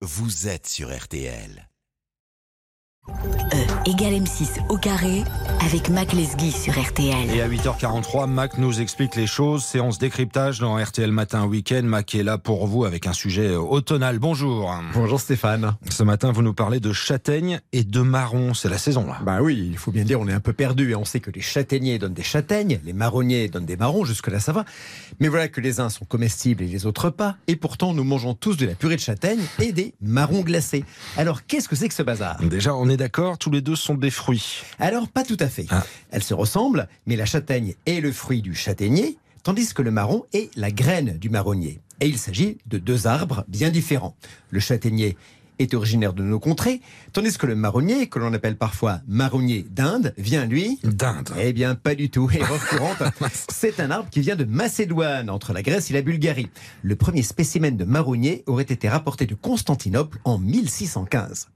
vous 0.00 0.46
êtes 0.46 0.68
sur 0.68 0.96
RTL. 0.96 1.67
E 3.08 3.88
égale 3.88 4.14
M6 4.14 4.60
au 4.68 4.76
carré 4.76 5.24
avec 5.64 5.88
Mac 5.88 6.12
Lesguy 6.12 6.52
sur 6.52 6.78
RTL. 6.78 7.30
Et 7.34 7.40
à 7.40 7.48
8h43, 7.48 8.26
Mac 8.26 8.58
nous 8.58 8.80
explique 8.80 9.16
les 9.16 9.26
choses. 9.26 9.64
Séance 9.64 9.98
décryptage 9.98 10.60
dans 10.60 10.76
RTL 10.76 11.10
Matin 11.10 11.46
Week-end. 11.46 11.82
Mac 11.84 12.14
est 12.14 12.22
là 12.22 12.38
pour 12.38 12.66
vous 12.66 12.84
avec 12.84 13.06
un 13.06 13.12
sujet 13.12 13.56
automnal. 13.56 14.18
Bonjour. 14.18 14.74
Bonjour 14.92 15.18
Stéphane. 15.18 15.74
Ce 15.88 16.02
matin, 16.02 16.32
vous 16.32 16.42
nous 16.42 16.52
parlez 16.52 16.80
de 16.80 16.92
châtaignes 16.92 17.60
et 17.72 17.82
de 17.82 18.00
marrons. 18.02 18.52
C'est 18.52 18.68
la 18.68 18.78
saison 18.78 19.06
là. 19.06 19.18
Bah 19.22 19.38
oui, 19.40 19.68
il 19.70 19.78
faut 19.78 19.90
bien 19.90 20.04
dire, 20.04 20.20
on 20.20 20.28
est 20.28 20.32
un 20.32 20.40
peu 20.40 20.52
perdu 20.52 20.90
et 20.90 20.94
on 20.94 21.04
sait 21.04 21.20
que 21.20 21.30
les 21.30 21.40
châtaigniers 21.40 21.98
donnent 21.98 22.14
des 22.14 22.22
châtaignes, 22.22 22.78
les 22.84 22.92
marronniers 22.92 23.48
donnent 23.48 23.66
des 23.66 23.76
marrons. 23.76 24.04
Jusque-là, 24.04 24.38
ça 24.38 24.52
va. 24.52 24.64
Mais 25.18 25.28
voilà 25.28 25.48
que 25.48 25.60
les 25.60 25.80
uns 25.80 25.88
sont 25.88 26.04
comestibles 26.04 26.62
et 26.62 26.68
les 26.68 26.84
autres 26.86 27.10
pas. 27.10 27.36
Et 27.46 27.56
pourtant, 27.56 27.94
nous 27.94 28.04
mangeons 28.04 28.34
tous 28.34 28.56
de 28.58 28.66
la 28.66 28.74
purée 28.74 28.96
de 28.96 29.00
châtaigne 29.00 29.40
et 29.58 29.72
des 29.72 29.94
marrons 30.02 30.42
glacés. 30.42 30.84
Alors, 31.16 31.46
qu'est-ce 31.46 31.68
que 31.68 31.76
c'est 31.76 31.88
que 31.88 31.94
ce 31.94 32.02
bazar? 32.02 32.38
Déjà, 32.42 32.74
on 32.74 32.88
est 32.88 32.97
d'accord, 32.98 33.38
tous 33.38 33.50
les 33.50 33.62
deux 33.62 33.76
sont 33.76 33.94
des 33.94 34.10
fruits. 34.10 34.62
Alors, 34.78 35.08
pas 35.08 35.24
tout 35.24 35.38
à 35.40 35.48
fait. 35.48 35.64
Ah. 35.70 35.82
Elles 36.10 36.22
se 36.22 36.34
ressemblent, 36.34 36.86
mais 37.06 37.16
la 37.16 37.24
châtaigne 37.24 37.74
est 37.86 38.00
le 38.00 38.12
fruit 38.12 38.42
du 38.42 38.54
châtaignier, 38.54 39.16
tandis 39.42 39.72
que 39.72 39.80
le 39.80 39.90
marron 39.90 40.26
est 40.34 40.54
la 40.56 40.70
graine 40.70 41.16
du 41.16 41.30
marronnier. 41.30 41.80
Et 42.00 42.06
il 42.06 42.18
s'agit 42.18 42.58
de 42.66 42.76
deux 42.76 43.06
arbres 43.06 43.44
bien 43.48 43.70
différents. 43.70 44.14
Le 44.50 44.60
châtaignier 44.60 45.16
est 45.58 45.74
originaire 45.74 46.12
de 46.12 46.22
nos 46.22 46.38
contrées, 46.40 46.80
tandis 47.12 47.36
que 47.36 47.46
le 47.46 47.54
marronnier, 47.54 48.08
que 48.08 48.18
l'on 48.18 48.32
appelle 48.32 48.56
parfois 48.56 49.00
marronnier 49.06 49.66
d'Inde, 49.70 50.14
vient 50.18 50.46
lui 50.46 50.78
Dinde. 50.84 51.30
eh 51.38 51.52
bien, 51.52 51.74
pas 51.74 51.94
du 51.94 52.10
tout. 52.10 52.28
Erreur 52.32 52.64
courante. 52.70 53.02
C'est 53.50 53.80
un 53.80 53.90
arbre 53.90 54.08
qui 54.10 54.20
vient 54.20 54.36
de 54.36 54.44
Macédoine, 54.44 55.30
entre 55.30 55.52
la 55.52 55.62
Grèce 55.62 55.90
et 55.90 55.94
la 55.94 56.02
Bulgarie. 56.02 56.50
Le 56.82 56.96
premier 56.96 57.22
spécimen 57.22 57.76
de 57.76 57.84
marronnier 57.84 58.44
aurait 58.46 58.62
été 58.64 58.88
rapporté 58.88 59.26
de 59.26 59.34
Constantinople 59.34 60.18
en 60.24 60.38
1615. 60.38 61.48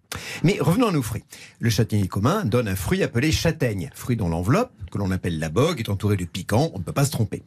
Mais 0.42 0.58
revenons 0.60 0.88
à 0.88 0.92
nos 0.92 1.02
fruits. 1.02 1.24
Le 1.58 1.70
châtaignier 1.70 2.06
commun 2.08 2.44
donne 2.44 2.68
un 2.68 2.76
fruit 2.76 3.02
appelé 3.02 3.32
châtaigne, 3.32 3.90
fruit 3.94 4.16
dont 4.16 4.28
l'enveloppe, 4.28 4.70
que 4.90 4.98
l'on 4.98 5.10
appelle 5.10 5.38
la 5.38 5.48
bogue, 5.48 5.80
est 5.80 5.88
entourée 5.88 6.16
de 6.18 6.24
piquants, 6.26 6.70
on 6.74 6.78
ne 6.78 6.84
peut 6.84 6.92
pas 6.92 7.06
se 7.06 7.10
tromper. 7.10 7.42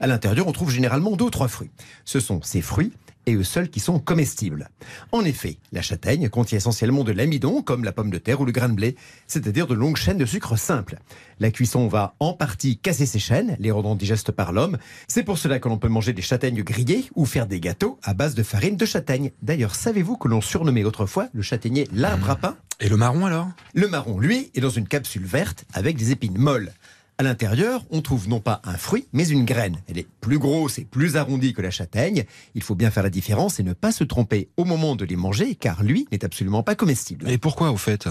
À 0.00 0.08
l'intérieur, 0.08 0.48
on 0.48 0.52
trouve 0.52 0.70
généralement 0.70 1.12
deux 1.14 1.26
ou 1.26 1.30
trois 1.30 1.46
fruits. 1.46 1.70
Ce 2.04 2.18
sont 2.18 2.40
ces 2.42 2.60
fruits 2.60 2.92
et 3.28 3.34
eux 3.34 3.44
seuls 3.44 3.68
qui 3.68 3.80
sont 3.80 3.98
comestibles. 3.98 4.70
En 5.12 5.24
effet, 5.24 5.58
la 5.72 5.82
châtaigne 5.82 6.28
contient 6.28 6.58
essentiellement 6.58 7.04
de 7.04 7.12
l'amidon, 7.12 7.62
comme 7.62 7.84
la 7.84 7.92
pomme 7.92 8.10
de 8.10 8.18
terre 8.18 8.40
ou 8.40 8.44
le 8.44 8.52
grain 8.52 8.68
de 8.68 8.74
blé, 8.74 8.96
c'est-à-dire 9.26 9.66
de 9.66 9.74
longues 9.74 9.96
chaînes 9.96 10.18
de 10.18 10.26
sucre 10.26 10.56
simple. 10.56 10.98
La 11.40 11.50
cuisson 11.50 11.88
va 11.88 12.14
en 12.20 12.32
partie 12.32 12.78
casser 12.78 13.06
ces 13.06 13.18
chaînes, 13.18 13.56
les 13.60 13.70
rendant 13.70 13.94
digestes 13.94 14.32
par 14.32 14.52
l'homme. 14.52 14.78
C'est 15.06 15.22
pour 15.22 15.38
cela 15.38 15.58
que 15.58 15.68
l'on 15.68 15.78
peut 15.78 15.88
manger 15.88 16.12
des 16.12 16.22
châtaignes 16.22 16.62
grillées 16.62 17.04
ou 17.14 17.26
faire 17.26 17.46
des 17.46 17.60
gâteaux 17.60 17.98
à 18.02 18.14
base 18.14 18.34
de 18.34 18.42
farine 18.42 18.76
de 18.76 18.86
châtaigne. 18.86 19.30
D'ailleurs, 19.42 19.74
savez-vous 19.74 20.16
que 20.16 20.28
l'on 20.28 20.40
surnommait 20.40 20.84
autrefois 20.84 21.28
le 21.32 21.42
châtaignier 21.42 21.88
l'arbre 21.92 22.30
à 22.30 22.36
pain? 22.36 22.56
Et 22.80 22.88
le 22.88 22.96
marron 22.96 23.26
alors? 23.26 23.48
Le 23.74 23.88
marron, 23.88 24.20
lui, 24.20 24.50
est 24.54 24.60
dans 24.60 24.70
une 24.70 24.86
capsule 24.86 25.24
verte 25.24 25.64
avec 25.72 25.96
des 25.96 26.12
épines 26.12 26.38
molles. 26.38 26.72
À 27.20 27.24
l'intérieur, 27.24 27.84
on 27.90 28.00
trouve 28.00 28.28
non 28.28 28.38
pas 28.38 28.60
un 28.62 28.76
fruit, 28.76 29.08
mais 29.12 29.26
une 29.26 29.44
graine. 29.44 29.78
Elle 29.88 29.98
est 29.98 30.06
plus 30.20 30.38
grosse 30.38 30.78
et 30.78 30.84
plus 30.84 31.16
arrondie 31.16 31.52
que 31.52 31.60
la 31.60 31.72
châtaigne. 31.72 32.24
Il 32.54 32.62
faut 32.62 32.76
bien 32.76 32.92
faire 32.92 33.02
la 33.02 33.10
différence 33.10 33.58
et 33.58 33.64
ne 33.64 33.72
pas 33.72 33.90
se 33.90 34.04
tromper 34.04 34.50
au 34.56 34.64
moment 34.64 34.94
de 34.94 35.04
les 35.04 35.16
manger, 35.16 35.56
car 35.56 35.82
lui 35.82 36.06
n'est 36.12 36.24
absolument 36.24 36.62
pas 36.62 36.76
comestible. 36.76 37.28
Et 37.28 37.36
pourquoi 37.36 37.72
au 37.72 37.76
fait? 37.76 38.06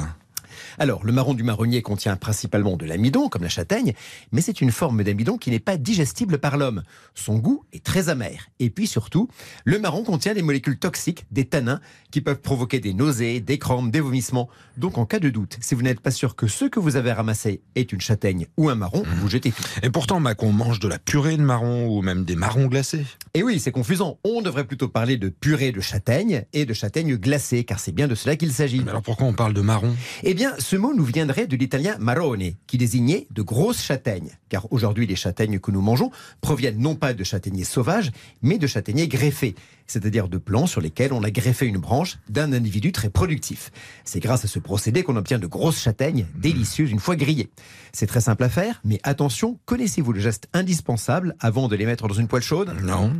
Alors, 0.79 1.05
le 1.05 1.11
marron 1.11 1.33
du 1.33 1.43
marronnier 1.43 1.81
contient 1.81 2.15
principalement 2.15 2.77
de 2.77 2.85
l'amidon, 2.85 3.29
comme 3.29 3.43
la 3.43 3.49
châtaigne, 3.49 3.93
mais 4.31 4.41
c'est 4.41 4.61
une 4.61 4.71
forme 4.71 5.03
d'amidon 5.03 5.37
qui 5.37 5.51
n'est 5.51 5.59
pas 5.59 5.77
digestible 5.77 6.37
par 6.37 6.57
l'homme. 6.57 6.83
Son 7.15 7.37
goût 7.37 7.63
est 7.73 7.83
très 7.83 8.09
amer. 8.09 8.49
Et 8.59 8.69
puis 8.69 8.87
surtout, 8.87 9.27
le 9.65 9.79
marron 9.79 10.03
contient 10.03 10.33
des 10.33 10.41
molécules 10.41 10.79
toxiques, 10.79 11.25
des 11.31 11.45
tanins, 11.45 11.81
qui 12.11 12.21
peuvent 12.21 12.41
provoquer 12.41 12.79
des 12.79 12.93
nausées, 12.93 13.39
des 13.39 13.57
crampes, 13.57 13.91
des 13.91 13.99
vomissements. 13.99 14.49
Donc, 14.77 14.97
en 14.97 15.05
cas 15.05 15.19
de 15.19 15.29
doute, 15.29 15.57
si 15.61 15.75
vous 15.75 15.81
n'êtes 15.81 15.99
pas 15.99 16.11
sûr 16.11 16.35
que 16.35 16.47
ce 16.47 16.65
que 16.65 16.79
vous 16.79 16.95
avez 16.95 17.11
ramassé 17.11 17.61
est 17.75 17.91
une 17.91 18.01
châtaigne 18.01 18.47
ou 18.57 18.69
un 18.69 18.75
marron, 18.75 19.03
vous 19.19 19.29
jetez 19.29 19.51
tout. 19.51 19.63
Et 19.83 19.89
pourtant, 19.89 20.19
Mac, 20.19 20.43
on 20.43 20.51
mange 20.51 20.79
de 20.79 20.87
la 20.87 20.99
purée 20.99 21.37
de 21.37 21.41
marron 21.41 21.87
ou 21.87 22.01
même 22.01 22.23
des 22.23 22.35
marrons 22.35 22.67
glacés. 22.67 23.05
Et 23.37 23.43
oui, 23.43 23.59
c'est 23.59 23.71
confusant. 23.71 24.17
On 24.23 24.41
devrait 24.41 24.63
plutôt 24.63 24.87
parler 24.87 25.15
de 25.15 25.29
purée 25.29 25.71
de 25.71 25.79
châtaigne 25.79 26.45
et 26.53 26.65
de 26.65 26.73
châtaigne 26.73 27.17
glacée, 27.17 27.65
car 27.65 27.79
c'est 27.79 27.91
bien 27.91 28.07
de 28.07 28.15
cela 28.15 28.35
qu'il 28.35 28.51
s'agit. 28.51 28.79
Mais 28.79 28.89
alors 28.89 29.03
pourquoi 29.03 29.27
on 29.27 29.33
parle 29.33 29.53
de 29.53 29.61
marron? 29.61 29.95
Eh 30.23 30.33
bien, 30.33 30.55
ce 30.57 30.75
mot 30.75 30.91
nous 30.95 31.03
viendrait 31.03 31.45
de 31.45 31.55
l'italien 31.55 31.99
marrone, 31.99 32.53
qui 32.65 32.79
désignait 32.79 33.27
de 33.29 33.43
grosses 33.43 33.83
châtaignes. 33.83 34.31
Car 34.49 34.65
aujourd'hui, 34.73 35.05
les 35.05 35.15
châtaignes 35.15 35.59
que 35.59 35.69
nous 35.69 35.81
mangeons 35.81 36.09
proviennent 36.41 36.79
non 36.79 36.95
pas 36.95 37.13
de 37.13 37.23
châtaigniers 37.23 37.63
sauvages, 37.63 38.09
mais 38.41 38.57
de 38.57 38.65
châtaigniers 38.65 39.07
greffés, 39.07 39.53
c'est-à-dire 39.87 40.27
de 40.27 40.37
plants 40.37 40.67
sur 40.67 40.81
lesquels 40.81 41.13
on 41.13 41.23
a 41.23 41.31
greffé 41.31 41.65
une 41.65 41.77
branche 41.77 42.19
d'un 42.29 42.53
individu 42.53 42.91
très 42.91 43.09
productif. 43.09 43.71
C'est 44.03 44.19
grâce 44.19 44.45
à 44.45 44.47
ce 44.47 44.59
procédé 44.59 45.03
qu'on 45.03 45.15
obtient 45.15 45.39
de 45.39 45.47
grosses 45.47 45.79
châtaignes 45.79 46.27
délicieuses 46.35 46.91
une 46.91 46.99
fois 46.99 47.15
grillées. 47.15 47.49
C'est 47.93 48.07
très 48.07 48.21
simple 48.21 48.43
à 48.43 48.49
faire, 48.49 48.81
mais 48.83 48.99
attention, 49.03 49.59
connaissez-vous 49.65 50.13
le 50.13 50.19
geste 50.19 50.47
indispensable 50.53 51.35
avant 51.39 51.67
de 51.67 51.75
les 51.75 51.85
mettre 51.85 52.07
dans 52.07 52.13
une 52.13 52.27
poêle 52.27 52.43
chaude? 52.43 52.75
Non. 52.83 53.13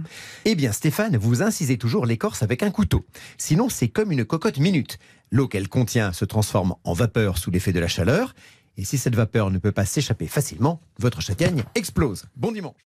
eh 0.46 0.56
bien, 0.56 0.72
Stéphane, 0.72 1.18
vous 1.18 1.42
incisez 1.42 1.78
toujours 1.78 2.06
l'écorce 2.06 2.44
avec 2.44 2.64
un 2.64 2.72
couteau. 2.72 3.06
Sinon, 3.38 3.70
c'est 3.70 3.88
comme 3.88 4.12
une 4.12 4.26
cocotte 4.26 4.60
minute. 4.60 5.00
L'eau 5.32 5.48
qu'elle 5.48 5.70
contient 5.70 6.14
se 6.14 6.26
transforme 6.26 6.76
en 6.84 6.94
vapeur 6.94 7.38
sous 7.38 7.52
l'effet 7.52 7.74
de 7.74 7.80
la 7.80 7.88
chaleur. 7.88 8.34
Et 8.78 8.86
si 8.86 8.98
cette 8.98 9.16
vapeur 9.16 9.50
ne 9.50 9.58
peut 9.58 9.72
pas 9.72 9.86
s'échapper 9.86 10.28
facilement, 10.28 10.80
votre 11.00 11.22
châtaigne 11.22 11.64
explose. 11.76 12.26
Bon 12.36 12.52
dimanche. 12.52 12.87